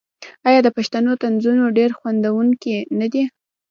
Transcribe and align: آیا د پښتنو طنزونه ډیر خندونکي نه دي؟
آیا 0.47 0.59
د 0.63 0.67
پښتنو 0.77 1.11
طنزونه 1.21 1.63
ډیر 1.77 1.89
خندونکي 1.99 2.75
نه 2.99 3.07
دي؟ 3.13 3.23